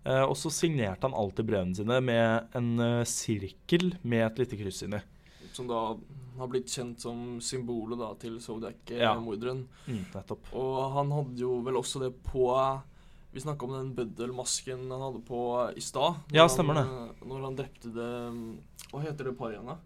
Eh, 0.05 0.21
og 0.21 0.35
så 0.37 0.51
signerte 0.53 1.07
han 1.07 1.17
alltid 1.17 1.47
brevene 1.49 1.77
sine 1.77 1.97
med 2.05 2.55
en 2.57 2.71
eh, 2.83 3.03
sirkel 3.09 3.95
med 4.05 4.27
et 4.27 4.43
lite 4.43 4.59
kryss 4.59 4.83
inni. 4.85 5.01
Som 5.55 5.69
da 5.71 5.79
har 6.37 6.51
blitt 6.51 6.69
kjent 6.69 7.01
som 7.01 7.39
symbolet 7.41 7.97
da 7.97 8.11
til 8.21 8.35
Zodiac-morderen. 8.43 9.63
Ja. 9.65 9.95
Mm, 9.95 10.03
nettopp. 10.13 10.51
Og 10.53 10.77
han 10.97 11.15
hadde 11.15 11.41
jo 11.41 11.57
vel 11.65 11.79
også 11.79 12.03
det 12.05 12.11
på 12.27 12.49
Vi 13.35 13.41
snakka 13.43 13.67
om 13.67 13.73
den 13.75 13.89
bøddelmasken 13.95 14.85
han 14.91 15.01
hadde 15.07 15.23
på 15.27 15.41
i 15.75 15.83
stad. 15.83 16.21
Ja, 16.35 16.45
stemmer 16.51 16.79
han, 16.79 16.93
eh, 17.09 17.25
Når 17.27 17.49
han 17.49 17.57
drepte 17.57 17.91
det 17.91 18.13
Hva 18.91 19.01
heter 19.03 19.31
det 19.31 19.37
paret 19.39 19.57
igjen, 19.57 19.73
da? 19.73 19.79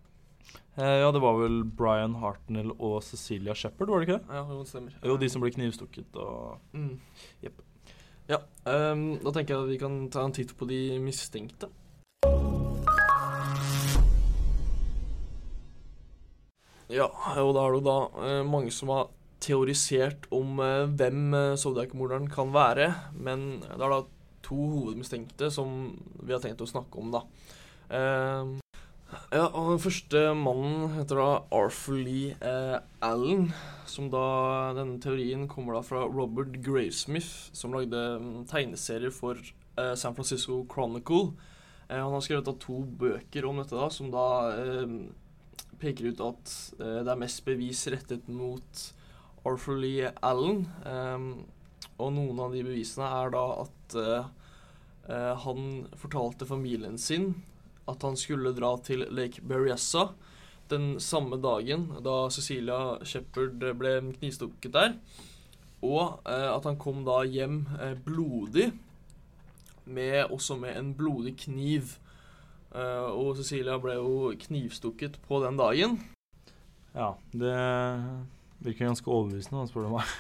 Eh, 0.80 0.98
ja, 1.02 1.12
det 1.12 1.22
var 1.24 1.40
vel 1.40 1.64
Brian 1.64 2.20
Hartnell 2.22 2.72
og 2.78 3.02
Cecilia 3.04 3.56
Shepherd, 3.56 3.90
var 3.90 4.00
det 4.00 4.08
ikke 4.08 4.20
det? 4.20 4.36
Ja, 4.36 4.44
det 4.52 4.68
stemmer. 4.70 5.00
Jo, 5.04 5.18
de 5.20 5.30
som 5.32 5.44
ble 5.44 5.52
knivstukket 5.56 6.20
og 6.20 6.76
mm. 6.76 6.94
Jepp. 7.44 7.64
Ehm, 8.70 9.06
da 9.24 9.34
tenker 9.34 9.56
jeg 9.56 9.64
at 9.64 9.72
vi 9.72 9.80
kan 9.82 10.00
ta 10.14 10.26
en 10.26 10.36
titt 10.36 10.54
på 10.58 10.68
de 10.70 11.00
mistenkte. 11.02 11.70
Ja, 16.90 17.06
og 17.38 17.54
da 17.54 17.64
er 17.64 17.74
det 17.74 17.80
jo 17.80 17.86
da 17.86 17.98
uh, 18.18 18.46
mange 18.50 18.74
som 18.74 18.90
har 18.90 19.12
teorisert 19.42 20.26
om 20.34 20.58
uh, 20.58 20.90
hvem 20.90 21.36
uh, 21.38 21.58
Zodiac-morderen 21.58 22.26
kan 22.34 22.50
være, 22.54 22.90
men 23.14 23.62
det 23.62 23.78
er 23.78 23.94
da 23.94 24.02
to 24.46 24.58
hovedmistenkte 24.58 25.52
som 25.54 25.94
vi 26.24 26.34
har 26.34 26.42
tenkt 26.42 26.64
å 26.66 26.70
snakke 26.70 26.98
om, 27.02 27.14
da. 27.14 27.22
Ehm, 27.94 28.58
ja, 29.30 29.46
og 29.46 29.76
Den 29.76 29.82
første 29.84 30.22
mannen 30.34 30.96
heter 30.96 31.20
da 31.20 31.28
Arthur 31.54 32.00
Lee 32.02 32.34
eh, 32.42 32.80
Allen. 33.06 33.52
Som 33.90 34.10
da, 34.14 34.24
Denne 34.78 34.98
teorien 35.02 35.48
kommer 35.50 35.78
da 35.78 35.84
fra 35.86 36.06
Robert 36.10 36.56
Gravesmith, 36.66 37.50
som 37.54 37.74
lagde 37.74 38.00
mm, 38.22 38.48
tegneserier 38.50 39.14
for 39.14 39.38
eh, 39.38 39.94
San 39.94 40.18
Francisco 40.18 40.64
Chronicle. 40.72 41.36
Eh, 41.90 41.98
han 41.98 42.14
har 42.14 42.24
skrevet 42.26 42.48
da 42.50 42.56
to 42.58 42.80
bøker 43.02 43.46
om 43.50 43.62
dette, 43.62 43.78
da, 43.78 43.90
som 43.94 44.10
da 44.14 44.26
eh, 44.56 44.98
peker 45.82 46.10
ut 46.10 46.26
at 46.26 46.56
eh, 46.80 47.00
det 47.06 47.14
er 47.14 47.22
mest 47.22 47.44
bevis 47.46 47.86
rettet 47.94 48.26
mot 48.34 48.84
Arthur 49.46 49.78
Lee 49.78 50.10
Allen. 50.26 50.66
Eh, 50.90 51.30
og 52.00 52.16
noen 52.16 52.42
av 52.42 52.56
de 52.56 52.66
bevisene 52.66 53.14
er 53.20 53.36
da 53.36 53.46
at 53.62 54.00
eh, 54.00 54.34
han 55.46 55.70
fortalte 55.98 56.46
familien 56.46 56.98
sin 57.02 57.32
at 57.90 58.04
han 58.06 58.18
skulle 58.20 58.56
dra 58.58 58.76
til 58.86 59.06
Lake 59.10 59.44
Berryessa 59.46 60.12
den 60.70 61.00
samme 61.02 61.40
dagen 61.42 61.88
da 62.06 62.28
Cecilia 62.34 63.00
Shepherd 63.06 63.64
ble 63.80 63.96
knivstukket 64.20 64.76
der. 64.76 64.94
Og 65.82 66.20
eh, 66.28 66.50
at 66.52 66.68
han 66.68 66.78
kom 66.80 67.02
da 67.08 67.24
hjem 67.26 67.64
eh, 67.80 67.96
blodig, 68.06 68.70
med, 69.90 70.30
også 70.30 70.60
med 70.60 70.78
en 70.78 70.94
blodig 70.94 71.38
kniv. 71.46 71.96
Eh, 72.76 73.10
og 73.10 73.38
Cecilia 73.40 73.80
ble 73.82 73.96
jo 73.98 74.34
knivstukket 74.46 75.18
på 75.26 75.42
den 75.46 75.58
dagen. 75.58 76.00
Ja, 76.94 77.14
det 77.32 77.56
virker 78.60 78.90
ganske 78.90 79.10
overbevisende, 79.10 79.68
spør 79.70 79.88
du 79.88 79.96
meg. 79.96 80.12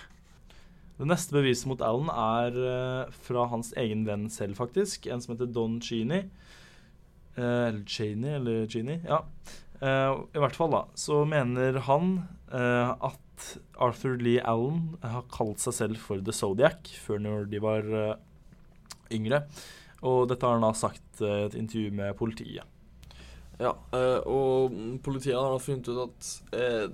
Det 0.99 1.07
neste 1.07 1.35
beviset 1.35 1.67
mot 1.69 1.81
Alan 1.85 2.09
er 2.11 2.57
eh, 2.59 3.19
fra 3.27 3.45
hans 3.51 3.71
egen 3.79 4.05
venn 4.07 4.27
selv, 4.31 4.57
faktisk. 4.59 5.07
En 5.07 5.21
som 5.23 5.35
heter 5.35 5.47
Don 5.47 5.77
Cheney. 5.83 6.25
Eh, 7.37 7.67
eller 7.69 7.83
Cheney, 7.85 8.35
eller 8.39 8.67
Genie, 8.67 9.01
Ja. 9.07 9.23
Eh, 9.81 10.11
I 10.35 10.39
hvert 10.43 10.55
fall, 10.57 10.71
da. 10.71 10.83
Så 10.95 11.23
mener 11.29 11.79
han 11.87 12.27
eh, 12.51 12.89
at 12.91 13.59
Arthur 13.79 14.17
Lee 14.19 14.41
Allen 14.43 14.97
har 15.01 15.23
kalt 15.31 15.61
seg 15.63 15.73
selv 15.77 16.01
for 16.03 16.19
The 16.19 16.33
Zodiac 16.35 16.89
før 16.99 17.21
når 17.23 17.45
de 17.49 17.61
var 17.63 17.85
yngre. 19.15 19.45
Og 20.03 20.27
dette 20.27 20.43
har 20.45 20.57
han 20.57 20.65
da 20.67 20.73
sagt 20.75 21.21
i 21.23 21.29
et 21.45 21.55
intervju 21.55 21.93
med 21.95 22.17
politiet. 22.19 22.67
Ja, 23.59 23.71
og 24.27 24.75
politiet 25.03 25.35
har 25.35 25.51
da 25.51 25.59
funnet 25.63 25.87
ut 25.87 26.03
at 26.05 26.27
eh, 26.55 26.91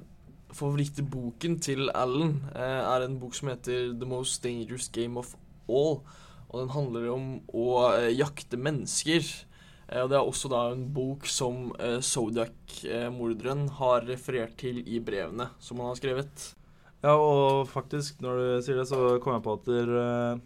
favorittboken 0.56 1.60
til 1.62 1.90
Allen 1.94 2.40
eh, 2.56 2.82
er 2.86 3.06
en 3.06 3.18
bok 3.22 3.36
som 3.38 3.50
heter 3.52 3.92
The 3.98 4.08
Most 4.10 4.44
Dangerous 4.46 4.88
Game 4.94 5.18
of 5.22 5.34
All. 5.70 6.00
Og 6.50 6.62
den 6.62 6.74
handler 6.74 7.10
om 7.12 7.28
å 7.58 7.68
jakte 8.14 8.58
mennesker. 8.62 9.26
Eh, 9.90 10.02
og 10.02 10.10
det 10.12 10.18
er 10.18 10.26
også 10.26 10.52
da 10.52 10.62
en 10.74 10.86
bok 10.96 11.28
som 11.30 11.70
eh, 11.80 12.00
Zodiac-morderen 12.02 13.68
har 13.80 14.06
referert 14.10 14.58
til 14.62 14.82
i 14.82 15.02
brevene 15.04 15.52
som 15.60 15.82
han 15.82 15.92
har 15.94 16.00
skrevet. 16.00 16.50
Ja, 17.06 17.14
og 17.14 17.68
faktisk, 17.70 18.22
når 18.24 18.40
du 18.40 18.46
sier 18.66 18.80
det, 18.82 18.88
så 18.90 19.18
kom 19.22 19.36
jeg 19.36 19.46
på 19.46 19.58
at 19.60 19.68
der, 19.70 19.92
eh, 20.02 20.44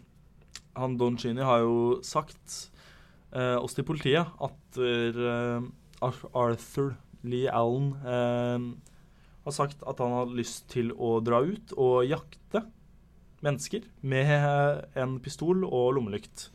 han 0.76 0.98
Don 1.00 1.16
Chini 1.18 1.44
har 1.46 1.64
jo 1.64 2.00
sagt 2.04 2.70
eh, 3.32 3.56
oss 3.56 3.76
til 3.76 3.86
politiet 3.88 4.28
at 4.40 4.76
der, 4.76 5.22
eh, 5.32 5.70
Arthur 6.00 6.94
Lee 7.24 7.48
Allen 7.52 7.94
eh, 8.04 8.68
har 9.44 9.56
sagt 9.56 9.82
at 9.88 10.00
han 10.00 10.12
har 10.18 10.36
lyst 10.36 10.68
til 10.72 10.92
å 10.92 11.18
dra 11.24 11.40
ut 11.44 11.74
og 11.76 12.04
jakte 12.08 12.64
mennesker 13.44 13.86
med 14.04 14.84
en 15.00 15.16
pistol 15.24 15.64
og 15.64 15.94
lommelykt. 15.96 16.50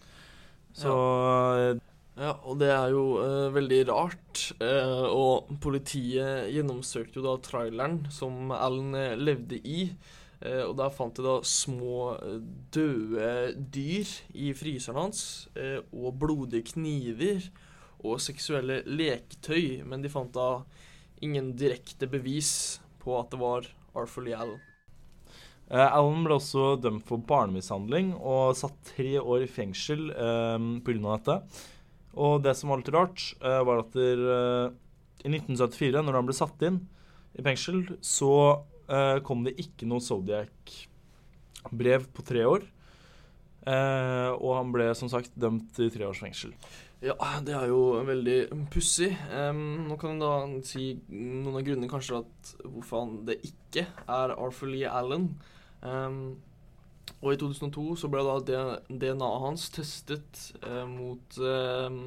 Så 0.76 0.94
eh, 0.94 1.82
Ja, 2.16 2.32
og 2.48 2.60
det 2.62 2.70
er 2.72 2.94
jo 2.94 3.02
eh, 3.20 3.50
veldig 3.56 3.80
rart. 3.90 4.44
eh, 4.64 5.06
og 5.12 5.50
politiet 5.64 6.48
gjennomsøkte 6.54 7.20
jo 7.20 7.26
da 7.26 7.34
traileren 7.44 8.06
som 8.14 8.54
Alan 8.56 8.96
eh, 8.96 9.18
levde 9.20 9.60
i. 9.60 9.90
eh, 10.40 10.62
og 10.64 10.78
der 10.80 10.94
fant 10.96 11.18
de 11.20 11.26
da 11.26 11.36
små 11.44 11.98
eh, 12.16 12.38
døde 12.76 13.32
dyr 13.76 14.14
i 14.34 14.54
fryseren 14.56 15.02
hans. 15.02 15.50
og 15.92 16.16
blodige 16.22 16.64
kniver 16.72 17.50
og 18.00 18.22
seksuelle 18.24 18.82
leketøy. 18.88 19.84
Men 19.84 20.02
de 20.06 20.10
fant 20.14 20.32
da 20.36 20.64
ingen 21.22 21.52
direkte 21.60 22.08
bevis 22.08 22.80
på 23.04 23.20
at 23.20 23.32
det 23.32 23.42
var 23.44 23.68
Arthur 23.96 24.24
Lee 24.24 24.40
Allen. 24.40 24.62
Allen 25.66 26.22
ble 26.28 26.36
også 26.38 26.76
dømt 26.78 27.08
for 27.08 27.18
barnemishandling 27.26 28.12
og 28.20 28.54
satt 28.58 28.76
tre 28.92 29.16
år 29.18 29.48
i 29.48 29.50
fengsel 29.50 30.12
eh, 30.14 30.68
pga. 30.86 31.16
dette. 31.18 31.38
Og 32.16 32.40
det 32.44 32.56
som 32.56 32.72
var 32.72 32.82
litt 32.82 32.94
rart, 32.96 33.24
eh, 33.42 33.62
var 33.68 33.84
at 33.84 33.96
der, 33.96 34.22
eh, 34.36 34.70
i 35.26 35.32
1974, 35.32 36.04
når 36.04 36.20
han 36.20 36.26
ble 36.26 36.38
satt 36.38 36.64
inn 36.64 36.80
i 37.36 37.44
fengsel, 37.44 37.98
så 38.02 38.64
eh, 38.88 39.20
kom 39.26 39.44
det 39.44 39.58
ikke 39.60 39.88
noe 39.90 40.04
Zodiac-brev 40.04 42.08
på 42.14 42.26
tre 42.26 42.46
år. 42.46 42.72
Og 43.66 44.52
han 44.54 44.70
ble 44.70 44.92
som 44.94 45.10
sagt 45.10 45.32
dømt 45.42 45.72
til 45.74 45.90
tre 45.90 46.06
års 46.06 46.20
fengsel. 46.22 46.52
Ja, 47.02 47.16
det 47.42 47.56
er 47.58 47.72
jo 47.72 47.98
veldig 48.06 48.68
pussig. 48.70 49.10
Um, 49.34 49.88
nå 49.90 49.98
kan 49.98 50.20
du 50.20 50.24
da 50.24 50.62
si 50.66 50.92
noen 51.10 51.58
av 51.58 51.66
grunnene 51.66 51.90
kanskje 51.90 52.22
at 52.22 52.52
hvorfor 52.62 53.04
han 53.04 53.16
det 53.26 53.40
ikke 53.46 53.88
er 54.06 54.36
Arthur 54.38 54.70
Lee 54.70 54.86
Allen. 54.86 55.32
Ehm, 55.86 56.38
og 57.26 57.34
i 57.34 57.40
2002 57.42 57.98
så 57.98 58.10
ble 58.14 58.22
da 58.22 58.38
DNA-et 58.86 59.42
hans 59.42 59.66
testet 59.74 60.42
eh, 60.62 60.84
mot 60.86 61.38
eh, 61.42 61.98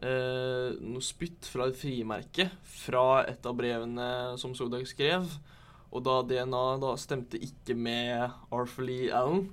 eh, 0.00 0.68
noe 0.80 1.04
spytt 1.04 1.48
fra 1.52 1.68
et 1.68 1.76
frimerke 1.76 2.48
fra 2.64 3.22
et 3.28 3.44
av 3.44 3.58
brevene 3.58 4.10
som 4.40 4.56
Sodak 4.56 4.88
skrev. 4.88 5.28
Og 5.90 6.04
da 6.06 6.20
DNA 6.24 6.64
da 6.80 6.94
stemte 7.00 7.40
ikke 7.42 7.76
med 7.76 8.30
Arthur 8.54 8.86
Lee 8.86 9.10
Allen. 9.12 9.50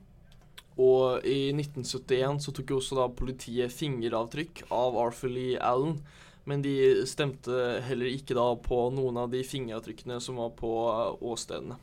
Og 0.77 1.25
i 1.25 1.50
1971 1.51 2.46
så 2.46 2.53
tok 2.53 2.72
jo 2.72 2.79
også 2.79 3.00
da 3.00 3.10
politiet 3.10 3.74
fingeravtrykk 3.74 4.67
av 4.72 4.96
Arthur 5.01 5.34
Lee 5.34 5.58
Allen. 5.60 5.98
Men 6.48 6.63
de 6.63 7.03
stemte 7.10 7.82
heller 7.84 8.08
ikke 8.13 8.38
da 8.38 8.46
på 8.63 8.86
noen 8.96 9.20
av 9.20 9.34
de 9.34 9.41
fingeravtrykkene 9.44 10.22
som 10.24 10.39
var 10.39 10.53
på 10.56 10.72
eh, 10.94 11.27
åstedene. 11.27 11.82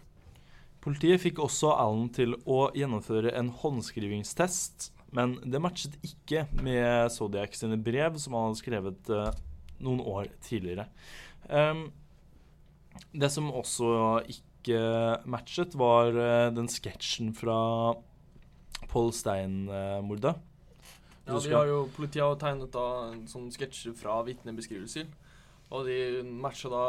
Politiet 0.84 1.22
fikk 1.22 1.38
også 1.40 1.70
Allen 1.80 2.10
til 2.12 2.34
å 2.44 2.66
gjennomføre 2.76 3.30
en 3.38 3.48
håndskrivingstest, 3.62 4.90
men 5.16 5.38
det 5.48 5.60
matchet 5.62 5.94
ikke 6.04 6.42
med 6.60 7.08
Zodiac 7.14 7.54
sine 7.56 7.78
brev, 7.80 8.18
som 8.20 8.36
han 8.36 8.50
hadde 8.50 8.60
skrevet 8.60 9.12
uh, 9.14 9.30
noen 9.80 10.02
år 10.04 10.28
tidligere. 10.44 10.84
Um, 11.48 11.86
det 13.16 13.30
som 13.32 13.48
også 13.48 13.94
ikke 14.28 14.82
matchet, 15.30 15.72
var 15.78 16.12
uh, 16.12 16.50
den 16.52 16.68
sketsjen 16.68 17.32
fra 17.38 17.56
Paul 18.90 19.08
Stein-mordet. 19.16 20.34
Ja, 21.24 21.32
Du 21.32 21.48
de 21.48 21.56
har 21.56 21.70
jo, 21.70 21.80
Politiet 21.96 22.26
har 22.26 22.36
tegnet 22.36 22.74
da 22.76 22.86
en 23.08 23.24
sånn 23.30 23.48
sketsjer 23.54 23.96
fra 23.96 24.20
vitnebeskrivelser. 24.26 25.08
Og 25.72 25.88
de 25.88 26.20
matcher 26.28 26.68
da 26.68 26.86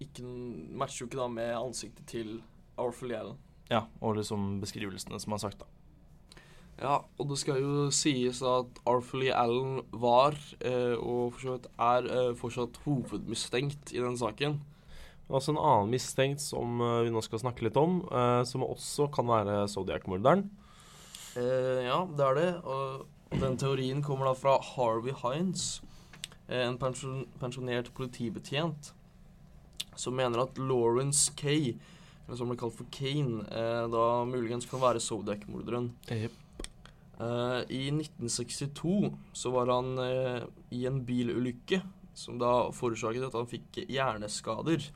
ikke, 0.00 0.22
matcher 0.78 1.02
jo 1.02 1.10
ikke 1.10 1.24
da 1.24 1.28
med 1.32 1.56
ansiktet 1.58 2.06
til 2.06 2.36
Arthur 2.78 3.08
Lee 3.08 3.18
Allen. 3.18 3.38
Ja, 3.70 3.86
og 4.00 4.16
liksom 4.18 4.60
beskrivelsene 4.62 5.20
som 5.22 5.32
er 5.32 5.42
sagt, 5.42 5.62
da. 5.62 5.68
Ja, 6.82 6.96
og 7.20 7.28
det 7.30 7.38
skal 7.38 7.60
jo 7.62 7.86
sies 7.94 8.40
at 8.42 8.80
Arthur 8.88 9.20
Lee 9.22 9.34
Allen 9.34 9.82
var, 9.92 10.36
eh, 10.60 10.96
og 10.96 11.34
for 11.34 11.40
så 11.40 11.56
vidt 11.56 11.68
er, 11.78 12.08
eh, 12.10 12.34
fortsatt 12.34 12.80
hovedmistenkt 12.84 13.92
i 13.92 14.00
den 14.02 14.16
saken. 14.18 14.60
Også 15.30 15.52
en 15.52 15.60
annen 15.62 15.92
mistenkt 15.92 16.40
som 16.40 16.80
eh, 16.80 17.04
vi 17.06 17.12
nå 17.14 17.22
skal 17.22 17.38
snakke 17.38 17.62
litt 17.64 17.76
om, 17.76 18.02
eh, 18.10 18.42
som 18.44 18.64
også 18.66 19.10
kan 19.14 19.28
være 19.28 19.68
Zodiac-morderen. 19.68 20.50
Eh, 21.36 21.84
ja, 21.86 22.02
det 22.04 22.26
er 22.26 22.34
det. 22.34 22.50
Og 22.64 23.06
den 23.40 23.56
teorien 23.56 24.02
kommer 24.02 24.28
da 24.28 24.34
fra 24.36 24.58
Harvey 24.60 25.14
Hines, 25.22 25.82
eh, 26.48 26.66
en 26.66 26.76
pensjon, 26.78 27.26
pensjonert 27.40 27.92
politibetjent, 27.94 28.92
som 29.96 30.16
mener 30.16 30.42
at 30.42 30.58
Lawrence 30.58 31.32
Kay, 31.36 31.76
som 32.38 32.50
ble 32.50 32.58
kalt 32.60 32.76
for 32.76 32.88
Kane, 32.94 33.42
eh, 33.50 33.84
da 33.92 34.04
muligens 34.28 34.68
kan 34.70 34.80
være 34.82 35.02
Zodiac-morderen. 35.02 35.90
Eh, 37.20 37.60
I 37.68 37.82
1962 37.94 39.12
så 39.32 39.52
var 39.54 39.70
han 39.72 39.98
eh, 40.02 40.44
i 40.74 40.86
en 40.88 41.02
bilulykke 41.06 41.82
som 42.14 42.38
da 42.40 42.70
forårsaket 42.76 43.28
at 43.28 43.36
han 43.38 43.48
fikk 43.48 43.82
hjerneskader. 43.88 44.88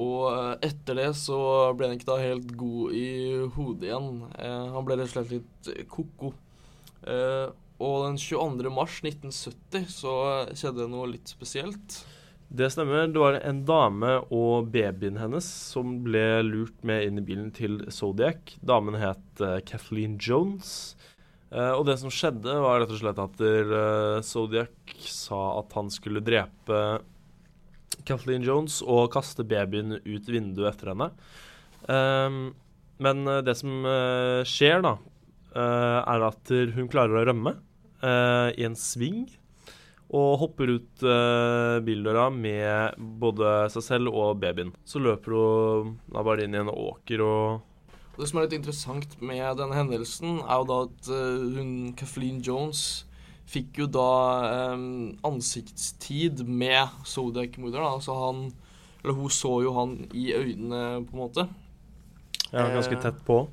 Og 0.00 0.30
etter 0.64 0.96
det 1.00 1.08
så 1.18 1.38
ble 1.76 1.88
han 1.90 1.98
ikke 1.98 2.08
da 2.12 2.20
helt 2.22 2.52
god 2.56 2.94
i 2.94 3.08
hodet 3.56 3.88
igjen. 3.90 4.12
Eh, 4.38 4.68
han 4.76 4.86
ble 4.86 5.00
rett 5.00 5.10
og 5.10 5.16
slett 5.16 5.34
litt 5.34 5.88
ko-ko. 5.90 6.32
Eh, 7.02 7.50
og 7.80 8.02
den 8.04 8.18
22. 8.20 8.70
mars 8.72 9.00
1970 9.02 9.86
så 9.88 10.14
skjedde 10.52 10.84
det 10.84 10.90
noe 10.92 11.08
litt 11.14 11.30
spesielt. 11.32 12.02
Det 12.50 12.66
stemmer. 12.74 13.06
Det 13.06 13.20
var 13.22 13.36
en 13.46 13.60
dame 13.62 14.16
og 14.34 14.72
babyen 14.74 15.20
hennes 15.20 15.46
som 15.46 16.00
ble 16.02 16.42
lurt 16.42 16.80
med 16.82 17.04
inn 17.06 17.20
i 17.20 17.22
bilen 17.22 17.52
til 17.54 17.78
Zodiac. 17.94 18.56
Damen 18.66 18.96
het 18.98 19.42
uh, 19.42 19.60
Kathleen 19.62 20.16
Jones. 20.18 20.96
Uh, 21.54 21.76
og 21.76 21.84
det 21.86 22.00
som 22.02 22.10
skjedde, 22.10 22.56
var 22.58 22.82
rett 22.82 22.90
og 22.90 22.98
slett 22.98 23.22
at 23.22 23.44
uh, 23.46 24.18
Zodiac 24.26 24.96
sa 25.06 25.38
at 25.60 25.78
han 25.78 25.94
skulle 25.94 26.24
drepe 26.26 26.80
Kathleen 28.08 28.42
Jones 28.42 28.80
og 28.82 29.12
kaste 29.14 29.46
babyen 29.46 30.00
ut 30.02 30.26
vinduet 30.34 30.72
etter 30.72 30.90
henne. 30.90 31.12
Um, 31.86 32.42
men 33.00 33.22
det 33.46 33.54
som 33.56 33.86
skjer, 34.44 34.82
da, 34.84 34.98
er 35.56 36.24
at 36.26 36.50
hun 36.74 36.90
klarer 36.92 37.16
å 37.16 37.22
rømme 37.30 37.54
i 38.04 38.66
en 38.66 38.76
sving. 38.76 39.22
Og 40.10 40.40
hopper 40.40 40.72
ut 40.74 41.02
eh, 41.06 41.78
bildøra 41.86 42.26
med 42.34 42.98
både 42.98 43.68
seg 43.70 43.84
selv 43.86 44.10
og 44.10 44.40
babyen. 44.42 44.72
Så 44.82 44.98
løper 45.02 45.36
hun 45.36 45.92
da 46.10 46.24
bare 46.26 46.46
inn 46.46 46.56
i 46.56 46.62
en 46.62 46.72
åker 46.72 47.22
og 47.22 47.66
det 48.20 48.26
som 48.28 48.36
er 48.36 48.44
litt 48.44 48.58
interessant 48.58 49.14
med 49.24 49.56
denne 49.56 49.76
hendelsen, 49.78 50.42
er 50.44 50.58
jo 50.60 50.66
da 50.68 50.80
at 50.84 51.06
eh, 51.08 51.44
hun, 51.56 51.70
Kathleen 51.96 52.42
Jones 52.44 53.06
fikk 53.50 53.80
jo 53.80 53.86
da 53.90 54.10
eh, 54.50 54.82
ansiktstid 55.26 56.42
med 56.44 57.00
Zodiac-morderen. 57.08 57.96
Altså 57.96 58.18
han 58.18 58.50
Eller 59.00 59.16
hun 59.16 59.32
så 59.32 59.54
jo 59.64 59.72
han 59.78 59.94
i 60.12 60.34
øynene, 60.36 61.06
på 61.08 61.16
en 61.16 61.22
måte. 61.22 61.48
ja, 62.52 62.68
ganske 62.68 62.94
Eh, 62.94 63.00
tett 63.00 63.24
på. 63.24 63.48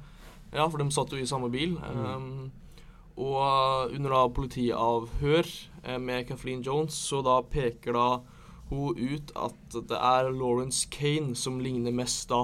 Ja, 0.52 0.68
for 0.68 0.78
de 0.78 0.92
satt 0.92 1.12
jo 1.12 1.18
i 1.18 1.26
samme 1.26 1.50
bil. 1.50 1.78
Um, 1.78 2.52
og 3.18 3.40
uh, 3.40 3.96
under 3.96 4.10
da 4.12 4.28
politiavhør 4.28 5.48
eh, 5.48 5.77
med 6.02 6.28
Kathleen 6.28 6.64
Jones, 6.66 6.98
så 7.10 7.22
da 7.26 7.40
peker 7.48 7.96
da 7.96 8.08
hun 8.68 8.98
ut 9.00 9.32
at 9.40 9.78
det 9.88 9.96
er 9.96 10.32
Lawrence 10.34 10.90
Kane 10.92 11.36
som 11.40 11.62
ligner 11.64 11.96
mest 11.96 12.28
da 12.32 12.44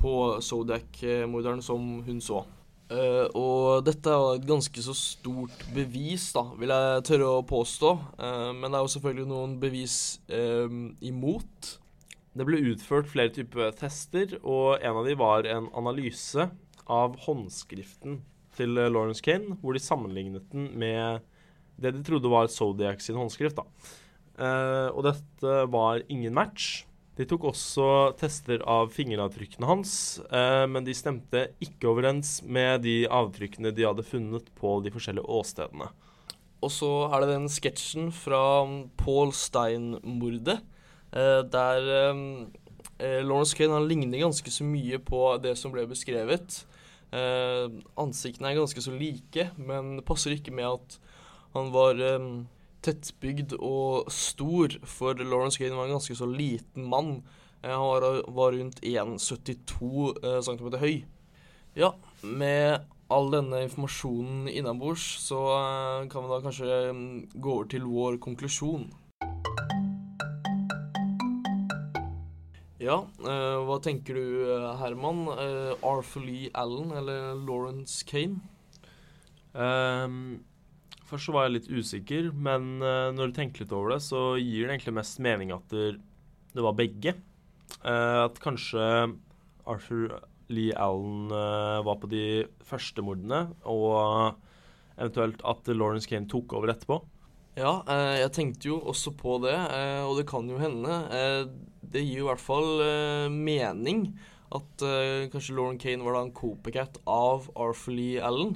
på 0.00 0.14
Zodiac-morderen 0.40 1.60
som 1.62 2.00
hun 2.06 2.22
så. 2.24 2.44
Uh, 2.90 3.28
og 3.38 3.84
dette 3.86 4.10
er 4.10 4.18
jo 4.18 4.38
et 4.38 4.46
ganske 4.48 4.82
så 4.82 4.94
stort 4.96 5.60
bevis, 5.74 6.30
da, 6.34 6.42
vil 6.58 6.72
jeg 6.74 7.04
tørre 7.06 7.28
å 7.36 7.44
påstå. 7.46 7.92
Uh, 8.18 8.50
men 8.56 8.66
det 8.66 8.80
er 8.80 8.86
jo 8.86 8.94
selvfølgelig 8.96 9.28
noen 9.30 9.54
bevis 9.62 9.98
uh, 10.32 10.66
imot. 11.06 11.74
Det 12.34 12.46
ble 12.46 12.62
utført 12.72 13.10
flere 13.10 13.34
typer 13.34 13.70
tester, 13.78 14.34
og 14.42 14.80
en 14.80 14.98
av 15.02 15.06
de 15.06 15.14
var 15.18 15.46
en 15.50 15.68
analyse 15.78 16.48
av 16.90 17.16
håndskriften 17.26 18.20
til 18.56 18.78
eh, 18.78 18.90
Lawrence 18.90 19.22
Kane, 19.22 19.56
hvor 19.62 19.74
de 19.74 19.82
sammenlignet 19.82 20.46
den 20.52 20.70
med 20.78 21.26
det 21.80 21.94
de 21.96 22.04
trodde 22.06 22.30
var 22.30 22.50
Zodiac 22.52 23.02
sin 23.02 23.18
håndskrift. 23.18 23.56
da. 23.56 23.66
Eh, 24.40 24.88
og 24.94 25.04
dette 25.08 25.56
var 25.72 26.04
ingen 26.08 26.34
match. 26.36 26.84
De 27.18 27.26
tok 27.28 27.50
også 27.50 27.86
tester 28.16 28.62
av 28.64 28.92
fingeravtrykkene 28.94 29.68
hans, 29.68 30.20
eh, 30.32 30.64
men 30.70 30.86
de 30.86 30.94
stemte 30.96 31.50
ikke 31.60 31.90
overens 31.90 32.38
med 32.42 32.80
de 32.86 33.02
avtrykkene 33.04 33.74
de 33.76 33.84
hadde 33.84 34.06
funnet 34.06 34.46
på 34.56 34.78
de 34.84 34.92
forskjellige 34.94 35.28
åstedene. 35.28 35.90
Og 36.60 36.72
så 36.72 36.88
er 37.08 37.22
det 37.22 37.34
den 37.34 37.48
sketsjen 37.52 38.08
fra 38.12 38.40
Paul 39.00 39.34
Stein-mordet, 39.36 40.60
eh, 41.12 41.42
der 41.52 41.92
um, 42.12 42.24
eh, 42.96 43.20
Lawrence 43.24 43.56
Kane 43.56 43.80
ligner 43.88 44.24
ganske 44.24 44.52
så 44.52 44.64
mye 44.64 45.00
på 45.00 45.22
det 45.42 45.56
som 45.58 45.72
ble 45.72 45.86
beskrevet. 45.90 46.62
Eh, 47.10 47.66
ansiktene 48.00 48.52
er 48.52 48.60
ganske 48.60 48.84
så 48.84 48.92
like, 48.94 49.50
men 49.58 49.96
det 49.98 50.06
passer 50.08 50.36
ikke 50.36 50.54
med 50.54 50.68
at 50.68 51.00
han 51.54 51.70
var 51.74 51.98
um, 52.16 52.32
tettbygd 52.84 53.56
og 53.58 54.08
stor, 54.12 54.76
for 54.86 55.18
Lawrence 55.20 55.60
Kane 55.60 55.76
var 55.76 55.88
en 55.88 55.96
ganske 55.98 56.16
så 56.16 56.28
liten 56.28 56.86
mann. 56.88 57.20
Eh, 57.62 57.72
han 57.72 57.86
var, 57.86 58.06
var 58.32 58.54
rundt 58.56 58.80
1,72 58.86 60.14
eh, 60.24 60.40
cm 60.46 60.78
høy. 60.80 60.94
Ja, 61.76 61.92
med 62.22 62.86
all 63.10 63.30
denne 63.34 63.64
informasjonen 63.66 64.48
innabords, 64.48 65.04
så 65.26 65.42
eh, 65.56 66.08
kan 66.12 66.24
vi 66.24 66.32
da 66.32 66.40
kanskje 66.46 66.80
mm, 66.94 67.12
gå 67.34 67.54
over 67.58 67.70
til 67.70 67.86
vår 67.90 68.20
konklusjon. 68.22 68.88
Ja, 72.80 73.02
hva 73.20 73.74
tenker 73.84 74.16
du, 74.16 74.46
Herman? 74.80 75.26
Arthur 75.84 76.22
Lee 76.24 76.48
Allen 76.56 76.94
eller 76.96 77.34
Lawrence 77.36 78.06
Kane? 78.08 78.40
Ehm, 79.52 80.40
først 81.10 81.28
så 81.28 81.34
var 81.34 81.46
jeg 81.46 81.56
litt 81.58 81.70
usikker, 81.70 82.30
men 82.34 82.78
eh, 82.84 83.10
når 83.14 83.30
du 83.30 83.36
tenker 83.36 83.64
litt 83.64 83.74
over 83.74 83.94
det, 83.96 84.00
så 84.04 84.34
gir 84.38 84.66
det 84.66 84.76
egentlig 84.76 84.96
mest 85.00 85.20
mening 85.22 85.52
at 85.54 85.66
det, 85.72 85.98
var 86.54 86.76
begge. 86.78 87.16
Eh, 87.82 88.18
at 88.24 88.40
kanskje 88.42 88.84
Arthur 89.70 90.20
Lee 90.50 90.74
Allen 90.74 91.30
eh, 91.34 91.78
var 91.86 92.00
på 92.02 92.10
de 92.10 92.24
første 92.66 93.04
mordene, 93.06 93.48
og 93.68 94.38
eventuelt 95.00 95.42
at 95.48 95.70
Lawrence 95.72 96.10
Kane 96.10 96.30
tok 96.30 96.54
over 96.58 96.74
etterpå. 96.74 97.00
Ja, 97.58 97.80
jeg 98.14 98.30
tenkte 98.32 98.68
jo 98.70 98.76
også 98.88 99.10
på 99.18 99.34
det, 99.42 99.56
og 100.06 100.14
det 100.16 100.22
kan 100.30 100.46
jo 100.48 100.60
hende. 100.60 101.00
Det 101.82 102.00
gir 102.04 102.20
jo 102.20 102.26
i 102.28 102.28
hvert 102.28 102.40
fall 102.40 103.32
mening 103.34 104.04
at 104.54 104.84
kanskje 105.32 105.56
Lauren 105.56 105.80
Kane 105.80 106.06
var 106.06 106.14
da 106.14 106.22
en 106.28 106.32
copycat 106.36 107.00
av 107.10 107.50
Arthur 107.58 107.96
Lee 107.96 108.22
Allen. 108.22 108.54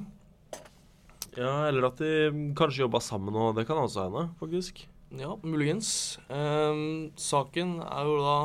Ja, 1.34 1.66
eller 1.68 1.88
at 1.88 1.98
de 1.98 2.52
kanskje 2.56 2.84
jobba 2.84 3.00
sammen, 3.02 3.34
og 3.34 3.56
det 3.56 3.66
kan 3.66 3.80
også 3.80 4.06
hende, 4.06 4.28
faktisk. 4.40 4.84
Ja, 5.14 5.34
muligens. 5.42 6.18
Ehm, 6.30 7.10
saken 7.18 7.78
er 7.82 8.08
jo 8.08 8.16
da 8.22 8.36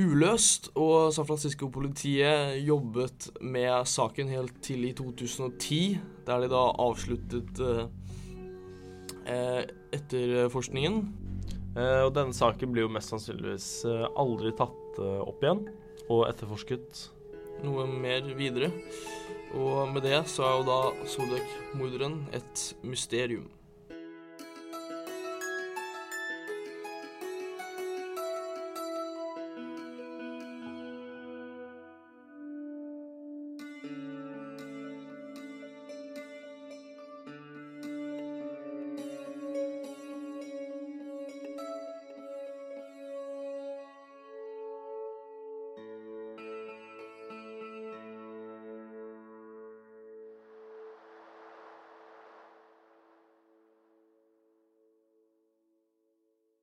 uløst, 0.00 0.70
og 0.78 1.12
San 1.12 1.26
Francisco-politiet 1.28 2.60
jobbet 2.64 3.30
med 3.40 3.88
saken 3.88 4.28
helt 4.32 4.60
til 4.64 4.84
i 4.88 4.92
2010, 4.96 5.98
der 6.26 6.44
de 6.44 6.50
da 6.52 6.62
avsluttet 6.80 7.60
eh, 7.64 7.82
eh, 9.26 9.62
etterforskningen. 9.96 11.02
Eh, 11.76 12.02
og 12.06 12.14
denne 12.16 12.34
saken 12.34 12.72
blir 12.72 12.86
jo 12.86 12.92
mest 12.92 13.12
sannsynligvis 13.12 13.70
eh, 13.88 14.06
aldri 14.18 14.52
tatt 14.58 15.00
eh, 15.00 15.20
opp 15.22 15.44
igjen 15.44 15.64
og 16.10 16.26
etterforsket. 16.26 17.08
noe 17.62 17.84
mer 17.86 18.24
videre. 18.34 18.72
Og 19.54 19.88
med 19.90 20.04
det 20.06 20.20
så 20.30 20.44
er 20.46 20.58
jo 20.58 20.66
da 20.68 21.06
Zodiac-morderen 21.10 22.20
et 22.36 22.66
mysterium. 22.86 23.48